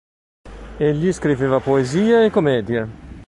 [0.79, 2.89] Egli scriveva poesie e commedie.